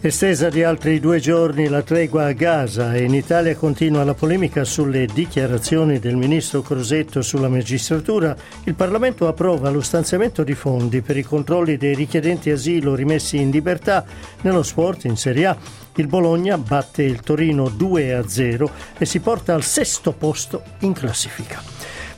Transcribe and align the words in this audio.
Estesa 0.00 0.48
di 0.48 0.62
altri 0.62 1.00
due 1.00 1.18
giorni 1.18 1.66
la 1.66 1.82
tregua 1.82 2.26
a 2.26 2.32
Gaza 2.32 2.94
e 2.94 3.02
in 3.02 3.14
Italia 3.14 3.56
continua 3.56 4.04
la 4.04 4.14
polemica 4.14 4.62
sulle 4.62 5.06
dichiarazioni 5.06 5.98
del 5.98 6.14
ministro 6.14 6.62
Crosetto 6.62 7.20
sulla 7.20 7.48
magistratura. 7.48 8.36
Il 8.62 8.76
Parlamento 8.76 9.26
approva 9.26 9.70
lo 9.70 9.80
stanziamento 9.80 10.44
di 10.44 10.54
fondi 10.54 11.00
per 11.00 11.16
i 11.16 11.24
controlli 11.24 11.76
dei 11.76 11.96
richiedenti 11.96 12.50
asilo 12.50 12.94
rimessi 12.94 13.38
in 13.38 13.50
libertà 13.50 14.04
nello 14.42 14.62
sport 14.62 15.02
in 15.06 15.16
Serie 15.16 15.46
A. 15.46 15.56
Il 15.96 16.06
Bologna 16.06 16.56
batte 16.58 17.02
il 17.02 17.18
Torino 17.18 17.64
2-0 17.64 18.70
e 18.98 19.04
si 19.04 19.18
porta 19.18 19.52
al 19.54 19.64
sesto 19.64 20.12
posto 20.12 20.62
in 20.80 20.92
classifica. 20.92 21.60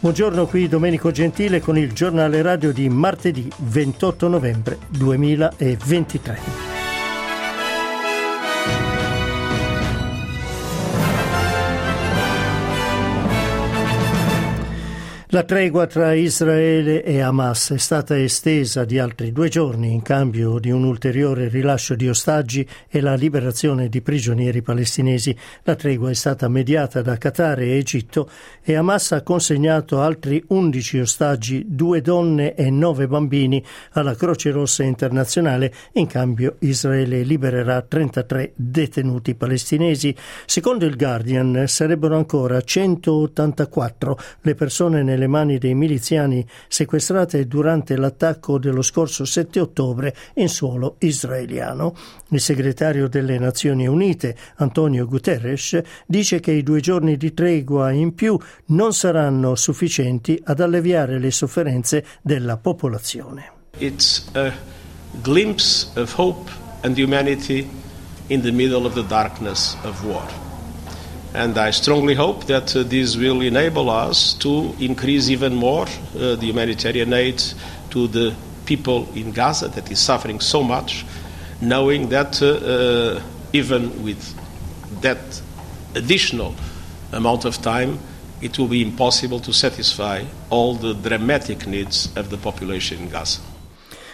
Buongiorno 0.00 0.46
qui 0.46 0.68
Domenico 0.68 1.10
Gentile 1.12 1.60
con 1.60 1.78
il 1.78 1.94
giornale 1.94 2.42
radio 2.42 2.74
di 2.74 2.90
martedì 2.90 3.50
28 3.56 4.28
novembre 4.28 4.76
2023. 4.90 6.79
La 15.32 15.44
tregua 15.44 15.86
tra 15.86 16.12
Israele 16.12 17.04
e 17.04 17.20
Hamas 17.20 17.70
è 17.70 17.78
stata 17.78 18.18
estesa 18.18 18.84
di 18.84 18.98
altri 18.98 19.30
due 19.30 19.48
giorni 19.48 19.92
in 19.92 20.02
cambio 20.02 20.58
di 20.58 20.72
un 20.72 20.82
ulteriore 20.82 21.46
rilascio 21.46 21.94
di 21.94 22.08
ostaggi 22.08 22.68
e 22.88 23.00
la 23.00 23.14
liberazione 23.14 23.88
di 23.88 24.00
prigionieri 24.02 24.60
palestinesi. 24.60 25.36
La 25.62 25.76
tregua 25.76 26.10
è 26.10 26.14
stata 26.14 26.48
mediata 26.48 27.00
da 27.00 27.16
Qatar 27.16 27.60
e 27.60 27.76
Egitto 27.76 28.28
e 28.60 28.74
Hamas 28.74 29.12
ha 29.12 29.22
consegnato 29.22 30.00
altri 30.00 30.42
11 30.48 30.98
ostaggi, 30.98 31.64
due 31.68 32.00
donne 32.00 32.56
e 32.56 32.68
nove 32.68 33.06
bambini 33.06 33.64
alla 33.92 34.16
Croce 34.16 34.50
Rossa 34.50 34.82
internazionale. 34.82 35.72
In 35.92 36.08
cambio 36.08 36.56
Israele 36.58 37.22
libererà 37.22 37.82
33 37.82 38.54
detenuti 38.56 39.36
palestinesi. 39.36 40.12
Secondo 40.44 40.86
il 40.86 40.96
Guardian 40.96 41.66
sarebbero 41.68 42.16
ancora 42.16 42.60
184 42.60 44.18
le 44.40 44.54
persone 44.56 45.04
nelle 45.04 45.18
nelle 45.20 45.26
mani 45.26 45.58
dei 45.58 45.74
miliziani 45.74 46.46
sequestrate 46.66 47.46
durante 47.46 47.96
l'attacco 47.96 48.58
dello 48.58 48.80
scorso 48.80 49.26
7 49.26 49.60
ottobre 49.60 50.16
in 50.34 50.48
suolo 50.48 50.96
israeliano. 51.00 51.94
Il 52.28 52.40
segretario 52.40 53.06
delle 53.06 53.38
Nazioni 53.38 53.86
Unite, 53.86 54.34
Antonio 54.56 55.06
Guterres, 55.06 55.78
dice 56.06 56.40
che 56.40 56.52
i 56.52 56.62
due 56.62 56.80
giorni 56.80 57.18
di 57.18 57.34
tregua 57.34 57.90
in 57.90 58.14
più 58.14 58.38
non 58.66 58.94
saranno 58.94 59.54
sufficienti 59.56 60.40
ad 60.44 60.60
alleviare 60.60 61.18
le 61.18 61.30
sofferenze 61.30 62.04
della 62.22 62.56
popolazione. 62.56 63.52
It's 63.78 64.26
a 64.34 64.52
glimpse 65.22 65.88
of 65.96 66.16
hope 66.16 66.50
and 66.82 66.96
humanity 66.96 67.68
in 68.28 68.40
the 68.40 68.52
middle 68.52 68.86
of 68.86 68.94
the 68.94 69.04
darkness 69.06 69.76
of 69.82 70.02
war. 70.02 70.49
And 71.32 71.56
I 71.58 71.70
strongly 71.70 72.14
hope 72.14 72.46
that 72.46 72.74
uh, 72.74 72.82
this 72.82 73.16
will 73.16 73.40
enable 73.40 73.88
us 73.88 74.34
to 74.34 74.74
increase 74.80 75.28
even 75.30 75.54
more 75.54 75.86
uh, 75.86 76.34
the 76.34 76.46
humanitarian 76.46 77.12
aid 77.12 77.42
to 77.90 78.08
the 78.08 78.34
people 78.66 79.08
in 79.14 79.30
Gaza 79.32 79.68
that 79.68 79.90
is 79.90 80.00
suffering 80.00 80.40
so 80.40 80.62
much, 80.62 81.04
knowing 81.60 82.08
that 82.08 82.42
uh, 82.42 82.46
uh 82.46 83.22
even 83.52 84.04
with 84.04 84.22
that 85.02 85.18
additional 85.96 86.54
amount 87.12 87.44
of 87.44 87.60
time, 87.62 87.98
it 88.40 88.58
will 88.58 88.68
be 88.68 88.80
impossible 88.80 89.40
to 89.40 89.52
satisfy 89.52 90.24
all 90.50 90.74
the 90.74 90.94
dramatic 90.94 91.66
needs 91.66 92.08
of 92.16 92.30
the 92.30 92.36
population 92.36 92.98
in 93.02 93.08
Gaza. 93.08 93.40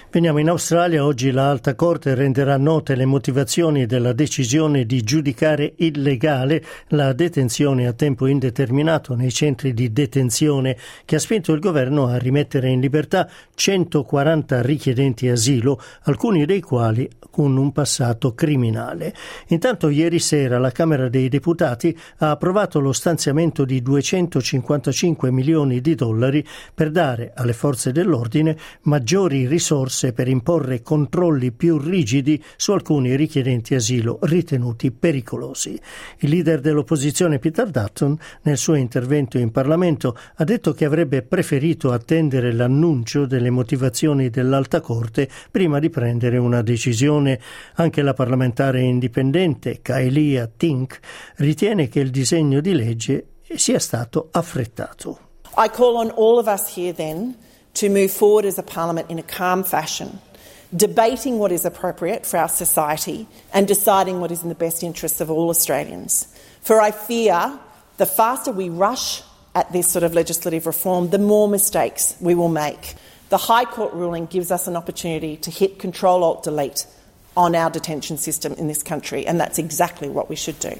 Veniamo 0.09 0.39
in 0.39 0.49
Australia. 0.49 1.05
Oggi 1.05 1.33
la 1.33 1.50
Alta 1.50 1.75
Corte 1.75 2.15
renderà 2.15 2.56
note 2.56 2.94
le 2.94 3.05
motivazioni 3.05 3.87
della 3.87 4.12
decisione 4.12 4.87
di 4.87 5.03
giudicare 5.03 5.75
illegale 5.78 6.65
la 6.91 7.12
detenzione 7.12 7.89
a 7.89 7.93
tempo 7.93 8.27
indeterminato 8.27 9.15
nei 9.17 9.33
centri 9.33 9.75
di 9.75 9.93
detenzione 9.93 10.78
che 11.05 11.17
ha 11.17 11.19
spinto 11.19 11.53
il 11.53 11.61
governo 11.61 12.06
a 12.06 12.19
rimettere 12.19 12.71
in 12.71 12.81
libertà 12.81 13.28
140 13.53 14.62
richiedenti 14.62 15.28
asilo, 15.28 15.83
alcuni 16.05 16.47
dei 16.47 16.61
quali 16.61 17.11
con 17.28 17.56
un 17.56 17.73
passato 17.73 18.33
criminale. 18.33 19.12
Intanto 19.49 19.88
ieri 19.88 20.21
sera 20.21 20.59
la 20.59 20.71
Camera 20.71 21.09
dei 21.09 21.28
Deputati 21.28 21.94
ha 22.19 22.31
approvato 22.31 22.78
lo 22.78 22.93
stanziamento 22.93 23.65
di 23.65 23.83
255 23.83 25.31
milioni 25.33 25.81
di 25.81 25.97
dollari 25.97 26.47
per 26.73 26.91
dare 26.93 27.33
alle 27.34 27.53
forze 27.53 27.91
dell'ordine 27.91 28.56
maggiori 28.83 29.47
risorse 29.47 29.95
risorse 29.96 30.12
per 30.12 30.28
imporre 30.28 30.82
controlli 30.82 31.52
più 31.52 31.78
rigidi 31.78 32.42
su 32.56 32.72
alcuni 32.72 33.16
richiedenti 33.16 33.74
asilo 33.74 34.18
ritenuti 34.22 34.90
pericolosi. 34.90 35.80
Il 36.18 36.30
leader 36.30 36.60
dell'opposizione 36.60 37.38
Peter 37.38 37.70
Dutton, 37.70 38.18
nel 38.42 38.58
suo 38.58 38.74
intervento 38.74 39.38
in 39.38 39.50
Parlamento, 39.50 40.16
ha 40.36 40.44
detto 40.44 40.72
che 40.72 40.84
avrebbe 40.84 41.22
preferito 41.22 41.92
attendere 41.92 42.52
l'annuncio 42.52 43.24
delle 43.24 43.50
motivazioni 43.50 44.28
dell'Alta 44.28 44.80
Corte 44.80 45.28
prima 45.50 45.78
di 45.78 45.88
prendere 45.88 46.36
una 46.36 46.60
decisione. 46.60 47.40
Anche 47.76 48.02
la 48.02 48.12
parlamentare 48.12 48.82
indipendente 48.82 49.80
Kailia 49.80 50.50
Tink 50.54 51.00
ritiene 51.36 51.88
che 51.88 52.00
il 52.00 52.10
disegno 52.10 52.60
di 52.60 52.74
legge 52.74 53.26
sia 53.54 53.78
stato 53.78 54.28
affrettato. 54.32 55.20
I 55.56 55.70
call 55.70 55.96
on 55.96 56.12
all 56.16 56.38
of 56.38 56.46
us 56.48 56.76
here 56.76 56.92
then 56.92 57.34
to 57.76 57.88
move 57.88 58.10
forward 58.10 58.44
as 58.44 58.59
a 58.59 58.62
parliament 58.62 59.10
in 59.10 59.19
a 59.19 59.22
calm 59.22 59.62
fashion, 59.62 60.19
debating 60.75 61.38
what 61.38 61.53
is 61.53 61.64
appropriate 61.64 62.26
for 62.26 62.38
our 62.38 62.48
society 62.48 63.26
and 63.53 63.69
deciding 63.69 64.20
what 64.20 64.31
is 64.31 64.42
in 64.42 64.48
the 64.48 64.54
best 64.54 64.82
interests 64.82 65.20
of 65.20 65.31
all 65.31 65.48
Australians. 65.50 66.26
For 66.62 66.81
I 66.81 66.91
fear 66.91 67.59
the 67.98 68.06
faster 68.06 68.50
we 68.50 68.69
rush 68.69 69.22
at 69.54 69.72
this 69.72 69.91
sort 69.91 70.03
of 70.03 70.14
legislative 70.14 70.66
reform, 70.66 71.10
the 71.10 71.19
more 71.19 71.48
mistakes 71.48 72.16
we 72.20 72.34
will 72.34 72.48
make. 72.48 72.94
The 73.28 73.38
High 73.38 73.64
Court 73.64 73.93
ruling 73.94 74.26
gives 74.26 74.50
us 74.50 74.69
an 74.69 74.76
opportunity 74.76 75.37
to 75.38 75.50
hit 75.50 75.78
Control 75.78 76.22
Alt 76.25 76.44
Delete 76.44 76.87
on 77.37 77.54
our 77.54 77.70
detention 77.70 78.16
system 78.16 78.53
in 78.54 78.69
this 78.69 78.82
country, 78.82 79.26
and 79.26 79.41
that's 79.41 79.58
exactly 79.58 80.08
what 80.08 80.28
we 80.28 80.37
should 80.37 80.58
do. 80.60 80.78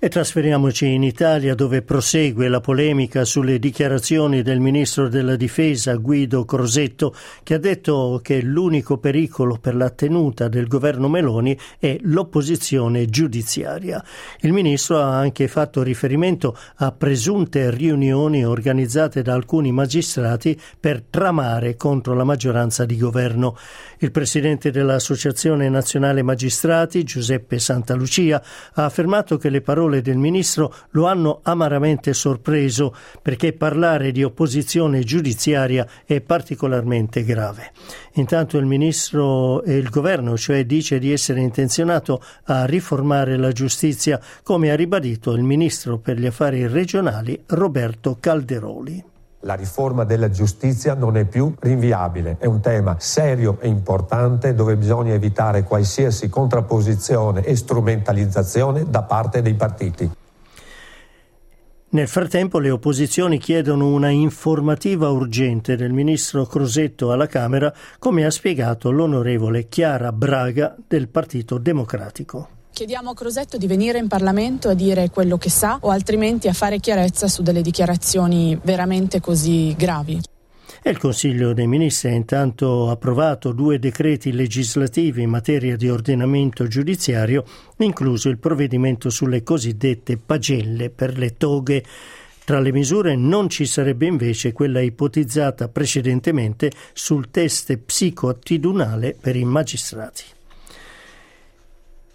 E 0.00 0.08
trasferiamoci 0.08 0.86
in 0.86 1.02
Italia 1.02 1.56
dove 1.56 1.82
prosegue 1.82 2.46
la 2.46 2.60
polemica 2.60 3.24
sulle 3.24 3.58
dichiarazioni 3.58 4.42
del 4.42 4.60
ministro 4.60 5.08
della 5.08 5.34
difesa 5.34 5.96
Guido 5.96 6.44
Crosetto 6.44 7.12
che 7.42 7.54
ha 7.54 7.58
detto 7.58 8.20
che 8.22 8.40
l'unico 8.40 8.98
pericolo 8.98 9.58
per 9.60 9.74
la 9.74 9.90
tenuta 9.90 10.46
del 10.46 10.68
governo 10.68 11.08
Meloni 11.08 11.58
è 11.80 11.98
l'opposizione 12.02 13.06
giudiziaria. 13.06 14.00
Il 14.42 14.52
ministro 14.52 15.00
ha 15.00 15.18
anche 15.18 15.48
fatto 15.48 15.82
riferimento 15.82 16.56
a 16.76 16.92
presunte 16.92 17.68
riunioni 17.72 18.44
organizzate 18.44 19.22
da 19.22 19.34
alcuni 19.34 19.72
magistrati 19.72 20.56
per 20.78 21.02
tramare 21.10 21.74
contro 21.74 22.14
la 22.14 22.22
maggioranza 22.22 22.84
di 22.84 22.96
governo. 22.96 23.56
Il 23.98 24.12
presidente 24.12 24.70
dell'Associazione 24.70 25.68
Nazionale 25.68 26.22
Magistrati, 26.22 27.02
Giuseppe 27.02 27.58
Santalucia, 27.58 28.40
ha 28.74 28.84
affermato 28.84 29.36
che 29.38 29.50
le 29.50 29.60
parole 29.60 29.86
parole 29.88 30.02
del 30.02 30.18
ministro 30.18 30.72
lo 30.90 31.06
hanno 31.06 31.40
amaramente 31.42 32.12
sorpreso 32.12 32.94
perché 33.22 33.54
parlare 33.54 34.12
di 34.12 34.22
opposizione 34.22 35.02
giudiziaria 35.02 35.86
è 36.04 36.20
particolarmente 36.20 37.24
grave. 37.24 37.72
Intanto 38.14 38.58
il 38.58 38.66
ministro 38.66 39.62
e 39.62 39.76
il 39.76 39.88
governo, 39.88 40.36
cioè, 40.36 40.64
dice 40.64 40.98
di 40.98 41.12
essere 41.12 41.40
intenzionato 41.40 42.22
a 42.44 42.64
riformare 42.66 43.36
la 43.36 43.52
giustizia, 43.52 44.20
come 44.42 44.70
ha 44.70 44.76
ribadito 44.76 45.32
il 45.32 45.42
ministro 45.42 45.98
per 45.98 46.18
gli 46.18 46.26
affari 46.26 46.66
regionali 46.66 47.40
Roberto 47.46 48.16
Calderoli. 48.20 49.16
La 49.48 49.54
riforma 49.54 50.04
della 50.04 50.28
giustizia 50.28 50.92
non 50.92 51.16
è 51.16 51.24
più 51.24 51.54
rinviabile, 51.58 52.36
è 52.38 52.44
un 52.44 52.60
tema 52.60 52.96
serio 52.98 53.56
e 53.62 53.68
importante 53.68 54.52
dove 54.52 54.76
bisogna 54.76 55.14
evitare 55.14 55.62
qualsiasi 55.62 56.28
contrapposizione 56.28 57.42
e 57.42 57.56
strumentalizzazione 57.56 58.84
da 58.90 59.04
parte 59.04 59.40
dei 59.40 59.54
partiti. 59.54 60.10
Nel 61.88 62.08
frattempo 62.08 62.58
le 62.58 62.68
opposizioni 62.68 63.38
chiedono 63.38 63.86
una 63.86 64.10
informativa 64.10 65.08
urgente 65.08 65.76
del 65.76 65.94
ministro 65.94 66.44
Crosetto 66.44 67.10
alla 67.10 67.26
Camera, 67.26 67.72
come 67.98 68.26
ha 68.26 68.30
spiegato 68.30 68.90
l'onorevole 68.90 69.66
Chiara 69.68 70.12
Braga 70.12 70.76
del 70.86 71.08
Partito 71.08 71.56
Democratico. 71.56 72.57
Chiediamo 72.78 73.10
a 73.10 73.14
Crosetto 73.14 73.58
di 73.58 73.66
venire 73.66 73.98
in 73.98 74.06
Parlamento 74.06 74.68
a 74.68 74.74
dire 74.74 75.10
quello 75.10 75.36
che 75.36 75.50
sa 75.50 75.78
o 75.80 75.90
altrimenti 75.90 76.46
a 76.46 76.52
fare 76.52 76.78
chiarezza 76.78 77.26
su 77.26 77.42
delle 77.42 77.60
dichiarazioni 77.60 78.56
veramente 78.62 79.18
così 79.18 79.74
gravi. 79.76 80.20
E 80.80 80.88
il 80.88 80.96
Consiglio 80.96 81.52
dei 81.54 81.66
Ministri 81.66 82.10
ha 82.10 82.12
intanto 82.12 82.88
approvato 82.88 83.50
due 83.50 83.80
decreti 83.80 84.30
legislativi 84.30 85.22
in 85.22 85.30
materia 85.30 85.74
di 85.74 85.90
ordinamento 85.90 86.68
giudiziario, 86.68 87.42
incluso 87.78 88.28
il 88.28 88.38
provvedimento 88.38 89.10
sulle 89.10 89.42
cosiddette 89.42 90.16
pagelle 90.16 90.88
per 90.90 91.18
le 91.18 91.36
toghe. 91.36 91.82
Tra 92.44 92.60
le 92.60 92.70
misure 92.70 93.16
non 93.16 93.48
ci 93.48 93.66
sarebbe 93.66 94.06
invece 94.06 94.52
quella 94.52 94.80
ipotizzata 94.80 95.66
precedentemente 95.66 96.70
sul 96.92 97.28
test 97.32 97.76
psicoattitudinale 97.76 99.16
per 99.20 99.34
i 99.34 99.44
magistrati. 99.44 100.36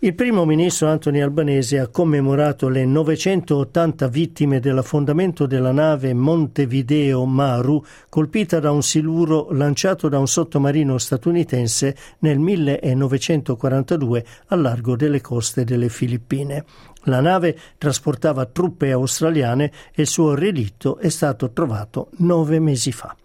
Il 0.04 0.16
primo 0.16 0.44
ministro 0.44 0.90
Anthony 0.90 1.22
Albanese 1.22 1.80
ha 1.80 1.88
commemorato 1.88 2.68
le 2.68 2.84
980 2.84 4.10
vittime 4.10 4.60
dell'affondamento 4.60 5.46
della 5.46 5.72
nave 5.72 6.14
Montevideo 6.14 7.24
Maru 7.24 7.82
colpita 8.10 8.60
da 8.60 8.70
un 8.72 8.84
siluro 8.84 9.48
lanciato 9.52 10.10
da 10.10 10.20
un 10.20 10.28
sottomarino 10.28 10.98
statunitense 10.98 11.96
nel 12.20 12.38
1942 12.38 14.26
al 14.48 14.60
largo 14.60 14.98
delle 14.98 15.22
coste 15.22 15.64
delle 15.64 15.88
Filippine. 15.88 16.66
La 17.04 17.22
nave 17.22 17.58
trasportava 17.78 18.46
truppe 18.46 18.92
australiane 18.92 19.72
e 19.96 20.02
il 20.02 20.08
suo 20.08 20.34
relitto 20.34 20.98
è 20.98 21.08
stato 21.08 21.52
trovato 21.52 22.10
nove 22.18 22.60
mesi 22.60 22.92
fa. 22.92 23.16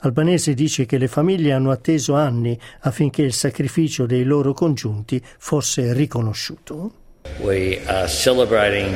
Albanese 0.00 0.54
dice 0.54 0.86
che 0.86 0.98
le 0.98 1.08
famiglie 1.08 1.52
hanno 1.52 1.70
atteso 1.70 2.14
anni 2.14 2.58
affinché 2.80 3.22
il 3.22 3.32
sacrificio 3.32 4.06
dei 4.06 4.24
loro 4.24 4.52
congiunti 4.52 5.22
fosse 5.38 5.92
riconosciuto. 5.92 6.92
We 7.40 7.80
are 7.86 8.08
celebrating 8.08 8.94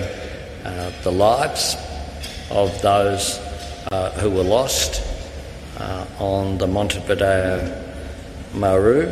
uh, 0.65 0.91
the 1.03 1.11
lives 1.11 1.77
of 2.51 2.81
those 2.81 3.39
uh, 3.91 4.11
who 4.21 4.31
were 4.31 4.47
lost 4.47 5.03
uh, 5.79 6.05
on 6.19 6.59
the 6.59 6.67
Montevideo 6.67 7.61
Maru, 8.55 9.09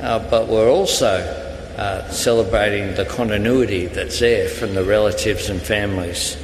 uh, 0.00 0.18
but 0.30 0.48
we're 0.48 0.70
also 0.70 1.18
uh, 1.76 2.08
celebrating 2.10 2.94
the 2.94 3.04
continuity 3.04 3.86
that's 3.86 4.18
there 4.18 4.48
from 4.48 4.74
the 4.74 4.84
relatives 4.84 5.48
and 5.48 5.60
families 5.60 6.36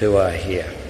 who 0.00 0.16
are 0.16 0.32
here. 0.32 0.83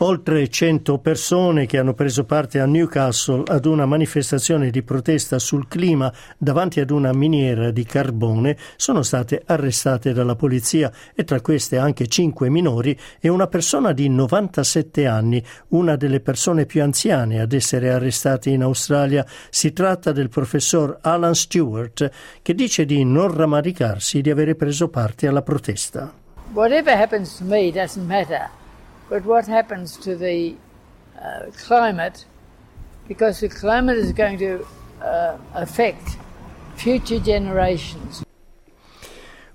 Oltre 0.00 0.48
100 0.48 0.98
persone 0.98 1.66
che 1.66 1.76
hanno 1.76 1.92
preso 1.92 2.24
parte 2.24 2.60
a 2.60 2.66
Newcastle 2.66 3.42
ad 3.46 3.64
una 3.64 3.84
manifestazione 3.84 4.70
di 4.70 4.84
protesta 4.84 5.40
sul 5.40 5.66
clima 5.66 6.12
davanti 6.36 6.78
ad 6.78 6.90
una 6.90 7.12
miniera 7.12 7.72
di 7.72 7.82
carbone 7.82 8.56
sono 8.76 9.02
state 9.02 9.42
arrestate 9.44 10.12
dalla 10.12 10.36
polizia 10.36 10.92
e 11.16 11.24
tra 11.24 11.40
queste 11.40 11.78
anche 11.78 12.06
5 12.06 12.48
minori 12.48 12.96
e 13.18 13.28
una 13.28 13.48
persona 13.48 13.90
di 13.90 14.08
97 14.08 15.04
anni, 15.04 15.44
una 15.70 15.96
delle 15.96 16.20
persone 16.20 16.64
più 16.64 16.80
anziane 16.80 17.40
ad 17.40 17.52
essere 17.52 17.90
arrestate 17.90 18.50
in 18.50 18.62
Australia. 18.62 19.26
Si 19.50 19.72
tratta 19.72 20.12
del 20.12 20.28
professor 20.28 20.98
Alan 21.00 21.34
Stewart 21.34 22.08
che 22.40 22.54
dice 22.54 22.84
di 22.84 23.02
non 23.02 23.34
rammaricarsi 23.34 24.20
di 24.20 24.30
avere 24.30 24.54
preso 24.54 24.90
parte 24.90 25.26
alla 25.26 25.42
protesta. 25.42 26.12
Whatever 26.52 26.96
happens 26.96 27.36
to 27.38 27.44
me 27.44 27.72
doesn't 27.72 28.06
matter. 28.06 28.48
But 29.08 29.24
what 29.24 29.46
happens 29.46 29.96
to 29.98 30.16
the 30.16 30.54
uh, 31.20 31.50
climate, 31.66 32.24
because 33.06 33.40
the 33.40 33.48
climate 33.48 33.96
is 33.96 34.12
going 34.12 34.38
to 34.38 34.66
uh, 35.02 35.36
affect 35.54 36.16
future 36.76 37.20
generations. 37.20 38.22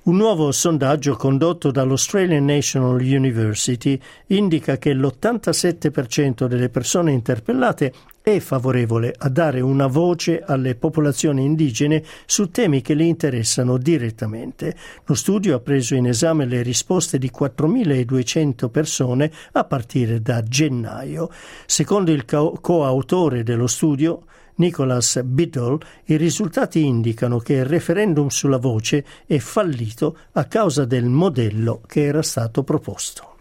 Un 0.06 0.18
nuovo 0.18 0.52
sondaggio 0.52 1.16
condotto 1.16 1.72
dall'Australian 1.72 2.44
National 2.44 3.00
University 3.02 3.98
indica 4.28 4.78
che 4.78 4.94
l'87% 4.94 6.46
delle 6.46 6.68
persone 6.68 7.14
interpellate 7.14 7.94
è 8.24 8.40
favorevole 8.40 9.14
a 9.18 9.28
dare 9.28 9.60
una 9.60 9.88
voce 9.88 10.42
alle 10.42 10.76
popolazioni 10.76 11.44
indigene 11.44 12.02
su 12.26 12.50
temi 12.50 12.82
che 12.82 12.94
le 12.94 13.04
interessano 13.04 13.78
direttamente. 13.78 14.78
Lo 15.04 15.14
studio 15.14 15.58
ha 15.58 15.60
preso 15.60 15.94
in 15.94 16.08
esame 16.08 16.46
le 16.46 16.62
risposte 16.62 17.18
di 17.18 17.30
4.200 17.38 18.70
persone 18.70 19.30
a 19.52 19.66
partire 19.66 20.22
da 20.22 20.42
gennaio. 20.42 21.30
Secondo 21.66 22.14
il 22.14 22.24
co- 22.24 22.58
coautore 22.62 23.44
dello 23.44 23.68
studio, 23.68 24.24
Nicholas 24.56 25.22
Biddle, 25.22 25.80
i 26.06 26.16
risultati 26.16 26.86
indicano 26.86 27.40
che 27.40 27.56
il 27.56 27.66
referendum 27.66 28.30
sulla 28.30 28.58
voce 28.58 29.04
è 29.26 29.38
fallito 29.38 30.18
a 30.32 30.46
causa 30.46 30.86
del 30.86 31.10
modello 31.10 31.82
che 31.86 32.06
era 32.06 32.22
stato 32.22 32.64
proposto 32.64 33.33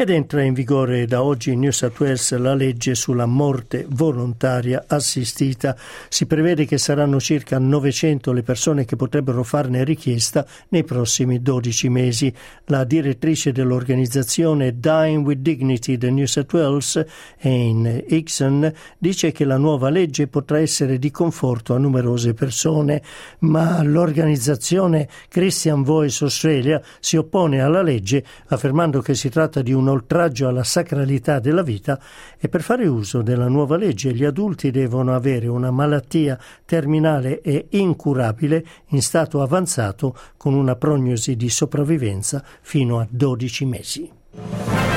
ed 0.00 0.08
entra 0.08 0.40
in 0.40 0.54
vigore 0.54 1.04
da 1.04 1.22
oggi 1.22 1.52
in 1.52 1.60
New 1.60 1.72
South 1.72 2.00
Wales 2.00 2.34
la 2.38 2.54
legge 2.54 2.94
sulla 2.94 3.26
morte 3.26 3.84
volontaria 3.86 4.84
assistita. 4.86 5.76
Si 6.08 6.24
prevede 6.24 6.64
che 6.64 6.78
saranno 6.78 7.20
circa 7.20 7.58
900 7.58 8.32
le 8.32 8.42
persone 8.42 8.86
che 8.86 8.96
potrebbero 8.96 9.42
farne 9.42 9.84
richiesta 9.84 10.46
nei 10.68 10.84
prossimi 10.84 11.42
12 11.42 11.88
mesi. 11.90 12.32
La 12.68 12.84
direttrice 12.84 13.52
dell'organizzazione 13.52 14.80
Dying 14.80 15.26
with 15.26 15.40
Dignity 15.40 15.98
di 15.98 16.10
New 16.10 16.24
South 16.24 16.50
Wales, 16.54 17.04
Anne 17.42 18.02
Hickson, 18.08 18.72
dice 18.96 19.32
che 19.32 19.44
la 19.44 19.58
nuova 19.58 19.90
legge 19.90 20.28
potrà 20.28 20.60
essere 20.60 20.98
di 20.98 21.10
conforto 21.10 21.74
a 21.74 21.78
numerose 21.78 22.32
persone, 22.32 23.02
ma 23.40 23.82
l'organizzazione 23.82 25.06
Christian 25.28 25.82
Voice 25.82 26.24
Australia 26.24 26.80
si 27.00 27.18
oppone 27.18 27.60
alla 27.60 27.82
legge 27.82 28.24
affermando 28.46 29.02
che 29.02 29.14
si 29.14 29.28
tratta 29.28 29.60
di 29.60 29.74
un 29.74 29.88
oltraggio 29.90 30.48
alla 30.48 30.64
sacralità 30.64 31.38
della 31.38 31.62
vita 31.62 32.00
e 32.38 32.48
per 32.48 32.62
fare 32.62 32.86
uso 32.86 33.22
della 33.22 33.48
nuova 33.48 33.76
legge 33.76 34.12
gli 34.14 34.24
adulti 34.24 34.70
devono 34.70 35.14
avere 35.14 35.46
una 35.46 35.70
malattia 35.70 36.38
terminale 36.64 37.40
e 37.40 37.66
incurabile 37.70 38.64
in 38.88 39.02
stato 39.02 39.42
avanzato 39.42 40.16
con 40.36 40.54
una 40.54 40.76
prognosi 40.76 41.36
di 41.36 41.48
sopravvivenza 41.48 42.42
fino 42.60 42.98
a 42.98 43.06
12 43.08 43.64
mesi. 43.64 44.89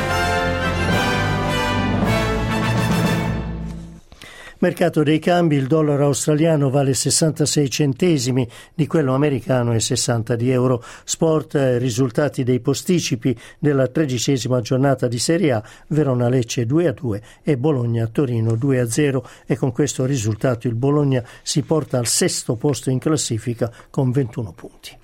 Mercato 4.63 5.03
dei 5.03 5.19
cambi, 5.19 5.57
il 5.57 5.67
dollaro 5.67 6.05
australiano 6.05 6.69
vale 6.69 6.93
66 6.93 7.69
centesimi 7.69 8.47
di 8.73 8.87
quello 8.87 9.13
americano 9.13 9.73
e 9.73 9.81
60 9.81 10.37
di 10.37 10.51
euro. 10.51 10.81
Sport, 11.03 11.55
eh, 11.55 11.77
risultati 11.79 12.45
dei 12.45 12.61
posticipi 12.61 13.37
della 13.59 13.87
tredicesima 13.87 14.61
giornata 14.61 15.09
di 15.09 15.19
Serie 15.19 15.51
A, 15.51 15.63
Verona 15.87 16.29
Lecce 16.29 16.65
2 16.65 16.87
a 16.87 16.93
2 16.93 17.21
e 17.43 17.57
Bologna 17.57 18.07
Torino 18.07 18.55
2 18.55 18.79
a 18.79 18.89
0 18.89 19.27
e 19.45 19.57
con 19.57 19.73
questo 19.73 20.05
risultato 20.05 20.69
il 20.69 20.75
Bologna 20.75 21.21
si 21.41 21.61
porta 21.63 21.97
al 21.97 22.07
sesto 22.07 22.55
posto 22.55 22.89
in 22.89 22.99
classifica 22.99 23.69
con 23.89 24.11
21 24.11 24.53
punti. 24.53 25.02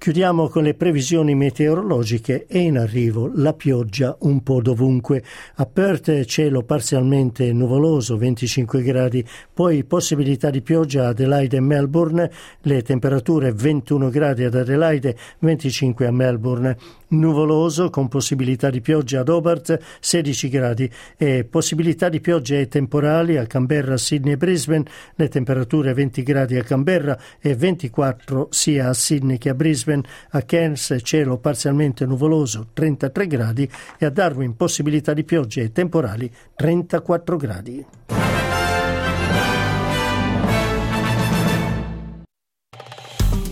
Chiudiamo 0.00 0.48
con 0.48 0.62
le 0.62 0.72
previsioni 0.72 1.34
meteorologiche 1.34 2.46
e 2.46 2.60
in 2.60 2.78
arrivo 2.78 3.30
la 3.34 3.52
pioggia 3.52 4.16
un 4.20 4.42
po' 4.42 4.62
dovunque. 4.62 5.22
A 5.56 5.66
Perth 5.66 6.24
cielo 6.24 6.62
parzialmente 6.62 7.52
nuvoloso, 7.52 8.16
25 8.16 8.80
gradi, 8.80 9.22
poi 9.52 9.84
possibilità 9.84 10.48
di 10.48 10.62
pioggia 10.62 11.04
a 11.04 11.08
Adelaide 11.08 11.58
e 11.58 11.60
Melbourne, 11.60 12.30
le 12.62 12.80
temperature 12.80 13.52
21 13.52 14.08
gradi 14.08 14.44
ad 14.44 14.54
Adelaide, 14.54 15.14
25 15.40 16.06
a 16.06 16.10
Melbourne 16.10 16.78
nuvoloso 17.10 17.90
con 17.90 18.08
possibilità 18.08 18.70
di 18.70 18.80
pioggia 18.80 19.20
ad 19.20 19.28
Hobart 19.28 19.78
16 20.00 20.48
gradi 20.48 20.90
e 21.16 21.44
possibilità 21.44 22.08
di 22.08 22.20
piogge 22.20 22.68
temporali 22.68 23.36
a 23.36 23.46
Canberra, 23.46 23.96
Sydney 23.96 24.34
e 24.34 24.36
Brisbane, 24.36 24.84
le 25.14 25.28
temperature 25.28 25.92
20 25.92 26.22
gradi 26.22 26.56
a 26.56 26.62
Canberra 26.62 27.18
e 27.40 27.54
24 27.54 28.48
sia 28.50 28.88
a 28.88 28.94
Sydney 28.94 29.38
che 29.38 29.50
a 29.50 29.54
Brisbane, 29.54 30.02
a 30.30 30.42
Cairns 30.42 30.96
cielo 31.02 31.38
parzialmente 31.38 32.06
nuvoloso 32.06 32.68
33 32.72 33.26
gradi 33.26 33.70
e 33.98 34.06
a 34.06 34.10
Darwin 34.10 34.56
possibilità 34.56 35.12
di 35.12 35.24
piogge 35.24 35.72
temporali 35.72 36.30
34 36.54 37.36
gradi. 37.36 38.19